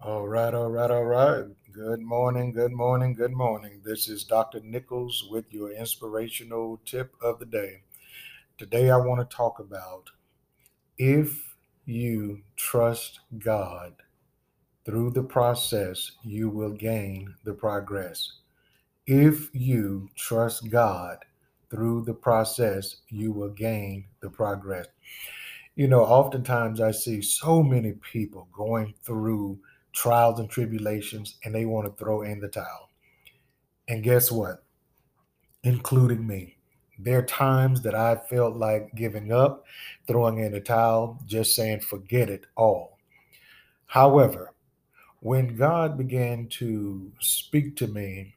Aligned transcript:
All 0.00 0.28
right, 0.28 0.54
all 0.54 0.70
right, 0.70 0.92
all 0.92 1.04
right. 1.04 1.44
Good 1.72 1.98
morning, 2.00 2.52
good 2.52 2.70
morning, 2.70 3.14
good 3.14 3.32
morning. 3.32 3.80
This 3.84 4.08
is 4.08 4.22
Dr. 4.22 4.60
Nichols 4.60 5.26
with 5.28 5.52
your 5.52 5.72
inspirational 5.72 6.80
tip 6.86 7.16
of 7.20 7.40
the 7.40 7.46
day. 7.46 7.82
Today, 8.58 8.90
I 8.90 8.96
want 8.96 9.28
to 9.28 9.36
talk 9.36 9.58
about 9.58 10.10
if 10.98 11.56
you 11.84 12.42
trust 12.54 13.18
God 13.40 13.94
through 14.84 15.10
the 15.10 15.24
process, 15.24 16.12
you 16.22 16.48
will 16.48 16.74
gain 16.74 17.34
the 17.42 17.54
progress. 17.54 18.34
If 19.04 19.52
you 19.52 20.10
trust 20.14 20.70
God 20.70 21.24
through 21.70 22.04
the 22.04 22.14
process, 22.14 22.98
you 23.08 23.32
will 23.32 23.50
gain 23.50 24.04
the 24.20 24.30
progress. 24.30 24.86
You 25.74 25.88
know, 25.88 26.04
oftentimes 26.04 26.80
I 26.80 26.92
see 26.92 27.20
so 27.20 27.64
many 27.64 27.94
people 27.94 28.46
going 28.52 28.94
through 29.02 29.58
trials 29.98 30.38
and 30.38 30.48
tribulations 30.48 31.36
and 31.44 31.54
they 31.54 31.64
want 31.64 31.86
to 31.86 32.04
throw 32.04 32.22
in 32.22 32.40
the 32.40 32.48
towel. 32.48 32.90
And 33.88 34.02
guess 34.02 34.30
what? 34.30 34.62
Including 35.64 36.26
me. 36.26 36.56
There 37.00 37.18
are 37.18 37.22
times 37.22 37.82
that 37.82 37.94
I 37.94 38.16
felt 38.16 38.56
like 38.56 38.94
giving 38.94 39.32
up, 39.32 39.64
throwing 40.06 40.38
in 40.38 40.52
the 40.52 40.60
towel, 40.60 41.20
just 41.26 41.54
saying, 41.54 41.80
forget 41.80 42.30
it 42.30 42.46
all. 42.56 42.98
However, 43.86 44.52
when 45.20 45.56
God 45.56 45.98
began 45.98 46.48
to 46.50 47.10
speak 47.20 47.76
to 47.76 47.88
me 47.88 48.36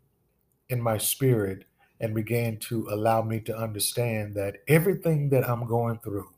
in 0.70 0.82
my 0.82 0.98
spirit 0.98 1.66
and 2.00 2.16
began 2.16 2.58
to 2.58 2.88
allow 2.90 3.22
me 3.22 3.40
to 3.42 3.56
understand 3.56 4.34
that 4.36 4.58
everything 4.68 5.30
that 5.30 5.48
I'm 5.48 5.68
going 5.68 6.00
through 6.00 6.30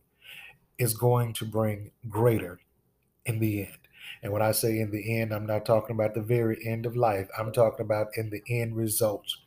is 0.77 0.93
going 0.93 1.33
to 1.33 1.45
bring 1.45 1.91
greater 2.09 2.59
in 3.25 3.39
the 3.39 3.61
end. 3.61 3.77
And 4.21 4.31
when 4.31 4.41
I 4.41 4.51
say 4.51 4.79
in 4.79 4.91
the 4.91 5.19
end, 5.19 5.33
I'm 5.33 5.45
not 5.45 5.65
talking 5.65 5.95
about 5.95 6.13
the 6.13 6.21
very 6.21 6.57
end 6.65 6.85
of 6.85 6.95
life. 6.95 7.27
I'm 7.37 7.51
talking 7.51 7.85
about 7.85 8.07
in 8.15 8.29
the 8.29 8.41
end 8.49 8.75
results. 8.75 9.37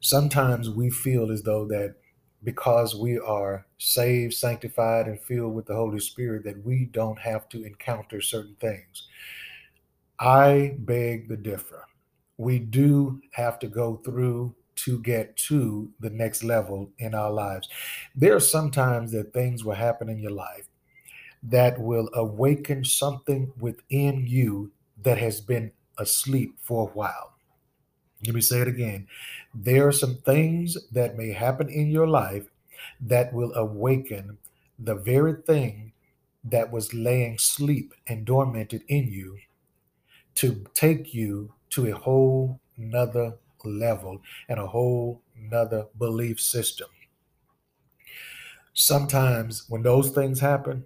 Sometimes 0.00 0.70
we 0.70 0.90
feel 0.90 1.30
as 1.30 1.42
though 1.42 1.66
that 1.66 1.94
because 2.42 2.96
we 2.96 3.18
are 3.18 3.66
saved, 3.78 4.34
sanctified, 4.34 5.06
and 5.06 5.20
filled 5.20 5.54
with 5.54 5.66
the 5.66 5.74
Holy 5.74 6.00
Spirit, 6.00 6.44
that 6.44 6.64
we 6.64 6.86
don't 6.86 7.18
have 7.18 7.48
to 7.50 7.64
encounter 7.64 8.20
certain 8.20 8.56
things. 8.60 9.08
I 10.18 10.76
beg 10.78 11.28
the 11.28 11.36
differ. 11.36 11.86
We 12.38 12.58
do 12.58 13.20
have 13.32 13.58
to 13.58 13.68
go 13.68 13.96
through 13.96 14.54
to 14.76 14.98
get 15.00 15.36
to 15.36 15.90
the 16.00 16.08
next 16.08 16.42
level 16.42 16.90
in 16.98 17.14
our 17.14 17.30
lives. 17.30 17.68
There 18.14 18.34
are 18.34 18.40
sometimes 18.40 19.12
that 19.12 19.34
things 19.34 19.62
will 19.62 19.74
happen 19.74 20.08
in 20.08 20.18
your 20.18 20.30
life 20.30 20.69
that 21.42 21.78
will 21.80 22.10
awaken 22.14 22.84
something 22.84 23.52
within 23.58 24.26
you 24.26 24.70
that 25.02 25.18
has 25.18 25.40
been 25.40 25.72
asleep 25.98 26.56
for 26.60 26.88
a 26.88 26.92
while. 26.92 27.32
Let 28.26 28.34
me 28.34 28.40
say 28.40 28.60
it 28.60 28.68
again. 28.68 29.06
There 29.54 29.88
are 29.88 29.92
some 29.92 30.18
things 30.18 30.76
that 30.92 31.16
may 31.16 31.32
happen 31.32 31.68
in 31.70 31.90
your 31.90 32.06
life 32.06 32.46
that 33.00 33.32
will 33.32 33.54
awaken 33.54 34.36
the 34.78 34.94
very 34.94 35.34
thing 35.46 35.92
that 36.44 36.70
was 36.70 36.94
laying 36.94 37.38
sleep 37.38 37.94
and 38.06 38.24
dormanted 38.24 38.82
in 38.88 39.08
you 39.08 39.38
to 40.34 40.64
take 40.74 41.14
you 41.14 41.52
to 41.70 41.86
a 41.86 41.96
whole 41.96 42.60
nother 42.76 43.34
level 43.64 44.22
and 44.48 44.58
a 44.58 44.66
whole 44.66 45.20
nother 45.36 45.86
belief 45.98 46.40
system. 46.40 46.88
Sometimes 48.72 49.68
when 49.68 49.82
those 49.82 50.10
things 50.10 50.40
happen, 50.40 50.84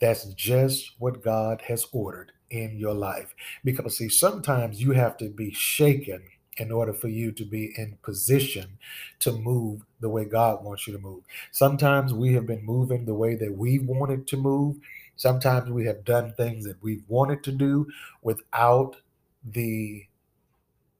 that's 0.00 0.24
just 0.34 0.92
what 0.98 1.22
God 1.22 1.62
has 1.62 1.86
ordered 1.92 2.32
in 2.50 2.78
your 2.78 2.94
life. 2.94 3.34
Because, 3.64 3.96
see, 3.96 4.08
sometimes 4.08 4.80
you 4.80 4.92
have 4.92 5.16
to 5.18 5.28
be 5.28 5.52
shaken 5.52 6.22
in 6.58 6.72
order 6.72 6.92
for 6.92 7.08
you 7.08 7.32
to 7.32 7.44
be 7.44 7.72
in 7.76 7.98
position 8.02 8.78
to 9.18 9.32
move 9.32 9.84
the 10.00 10.08
way 10.08 10.24
God 10.24 10.64
wants 10.64 10.86
you 10.86 10.92
to 10.94 10.98
move. 10.98 11.22
Sometimes 11.50 12.14
we 12.14 12.32
have 12.34 12.46
been 12.46 12.64
moving 12.64 13.04
the 13.04 13.14
way 13.14 13.34
that 13.34 13.56
we 13.56 13.78
wanted 13.78 14.26
to 14.28 14.36
move. 14.36 14.76
Sometimes 15.16 15.70
we 15.70 15.86
have 15.86 16.04
done 16.04 16.32
things 16.34 16.64
that 16.64 16.82
we 16.82 17.02
wanted 17.08 17.42
to 17.44 17.52
do 17.52 17.86
without 18.22 18.96
the 19.44 20.06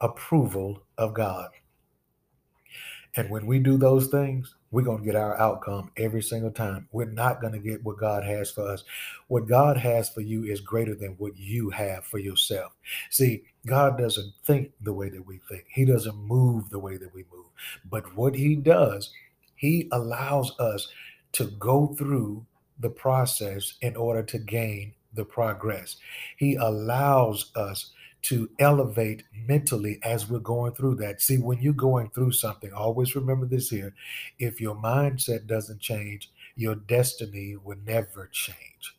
approval 0.01 0.83
of 0.99 1.15
God. 1.15 1.51
And 3.17 3.31
when 3.31 3.47
we 3.47 3.59
do 3.59 3.79
those 3.79 4.09
things, 4.09 4.55
we're 4.71 4.83
going 4.83 4.99
to 4.99 5.05
get 5.05 5.17
our 5.17 5.39
outcome 5.41 5.91
every 5.97 6.23
single 6.23 6.51
time. 6.51 6.89
We're 6.93 7.07
not 7.07 7.41
going 7.41 7.55
to 7.55 7.59
get 7.59 7.83
what 7.83 7.99
God 7.99 8.25
has 8.25 8.51
for 8.51 8.69
us. 8.69 8.85
What 9.29 9.49
God 9.49 9.77
has 9.79 10.11
for 10.11 10.21
you 10.21 10.45
is 10.45 10.61
greater 10.61 10.95
than 10.95 11.15
what 11.19 11.37
you 11.37 11.71
have 11.71 12.05
for 12.05 12.19
yourself. 12.19 12.73
See, 13.11 13.45
God 13.67 13.97
doesn't 13.97 14.33
think 14.45 14.73
the 14.83 14.93
way 14.93 15.09
that 15.09 15.27
we 15.27 15.41
think, 15.49 15.65
He 15.69 15.85
doesn't 15.85 16.17
move 16.17 16.69
the 16.69 16.79
way 16.79 16.97
that 16.99 17.15
we 17.15 17.25
move. 17.33 17.47
But 17.89 18.15
what 18.17 18.35
He 18.35 18.55
does, 18.55 19.11
He 19.55 19.89
allows 19.93 20.59
us 20.59 20.89
to 21.33 21.47
go 21.59 21.95
through 21.99 22.45
the 22.79 22.91
process 22.91 23.75
in 23.81 23.97
order 23.97 24.23
to 24.23 24.39
gain 24.39 24.93
the 25.15 25.25
progress. 25.25 25.97
He 26.37 26.57
allows 26.57 27.51
us 27.57 27.93
to 28.27 28.51
elevate 28.59 29.23
mentally 29.47 30.01
as 30.03 30.29
we're 30.29 30.41
going 30.41 30.73
through 30.73 30.97
that. 30.97 31.23
See, 31.23 31.39
when 31.39 31.63
you're 31.63 31.73
going 31.73 32.11
through 32.11 32.33
something, 32.33 32.73
always 32.73 33.15
remember 33.15 33.47
this 33.47 33.71
here 33.71 33.95
if 34.41 34.61
your 34.61 34.75
mindset 34.75 35.47
doesn't 35.47 35.79
change, 35.79 36.29
your 36.57 36.75
destiny 36.75 37.57
will 37.57 37.77
never 37.87 38.29
change. 38.33 38.97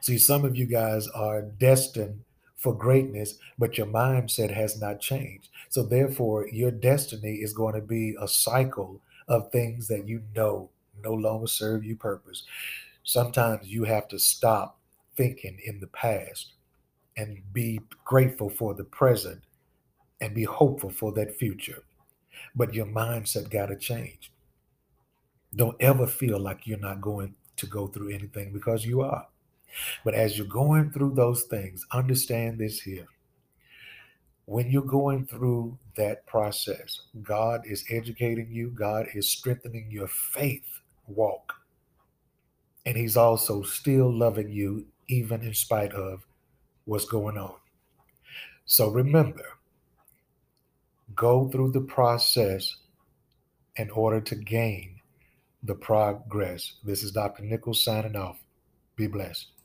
See, 0.00 0.18
some 0.18 0.44
of 0.44 0.56
you 0.56 0.66
guys 0.66 1.06
are 1.08 1.42
destined 1.42 2.24
for 2.56 2.74
greatness, 2.74 3.38
but 3.56 3.78
your 3.78 3.86
mindset 3.86 4.52
has 4.52 4.80
not 4.80 5.00
changed. 5.00 5.48
So, 5.68 5.84
therefore, 5.84 6.48
your 6.48 6.72
destiny 6.72 7.36
is 7.36 7.52
going 7.52 7.74
to 7.76 7.80
be 7.80 8.16
a 8.20 8.26
cycle 8.26 9.00
of 9.28 9.52
things 9.52 9.86
that 9.86 10.08
you 10.08 10.22
know 10.34 10.70
no 11.04 11.14
longer 11.14 11.46
serve 11.46 11.84
you 11.84 11.94
purpose. 11.94 12.42
Sometimes 13.04 13.68
you 13.68 13.84
have 13.84 14.08
to 14.08 14.18
stop 14.18 14.78
thinking 15.16 15.58
in 15.64 15.78
the 15.78 15.86
past 15.86 16.54
and 17.20 17.42
be 17.52 17.78
grateful 18.04 18.48
for 18.48 18.72
the 18.72 18.84
present 18.84 19.42
and 20.22 20.34
be 20.34 20.44
hopeful 20.44 20.90
for 20.90 21.12
that 21.12 21.36
future. 21.36 21.82
But 22.54 22.72
your 22.72 22.86
mindset 22.86 23.50
got 23.50 23.66
to 23.66 23.76
change. 23.76 24.32
Don't 25.54 25.76
ever 25.80 26.06
feel 26.06 26.40
like 26.40 26.66
you're 26.66 26.78
not 26.78 27.02
going 27.02 27.34
to 27.56 27.66
go 27.66 27.88
through 27.88 28.10
anything 28.10 28.52
because 28.52 28.86
you 28.86 29.02
are. 29.02 29.26
But 30.02 30.14
as 30.14 30.38
you're 30.38 30.46
going 30.46 30.90
through 30.90 31.14
those 31.14 31.42
things, 31.42 31.86
understand 31.92 32.58
this 32.58 32.80
here. 32.80 33.06
When 34.46 34.70
you're 34.70 34.82
going 34.82 35.26
through 35.26 35.78
that 35.96 36.26
process, 36.26 37.02
God 37.22 37.62
is 37.66 37.84
educating 37.90 38.48
you, 38.50 38.70
God 38.70 39.08
is 39.14 39.28
strengthening 39.28 39.88
your 39.90 40.08
faith 40.08 40.80
walk. 41.06 41.52
And 42.86 42.96
He's 42.96 43.16
also 43.16 43.62
still 43.62 44.10
loving 44.12 44.50
you, 44.50 44.86
even 45.08 45.42
in 45.42 45.54
spite 45.54 45.92
of 45.92 46.24
what's 46.90 47.04
going 47.04 47.38
on. 47.38 47.54
So 48.64 48.88
remember, 48.88 49.44
go 51.14 51.46
through 51.48 51.70
the 51.70 51.82
process 51.82 52.78
in 53.76 53.90
order 53.90 54.20
to 54.22 54.34
gain 54.34 54.96
the 55.62 55.76
progress. 55.76 56.72
This 56.82 57.04
is 57.04 57.12
Dr. 57.12 57.44
Nichols 57.44 57.84
signing 57.84 58.16
off. 58.16 58.40
Be 58.96 59.06
blessed. 59.06 59.52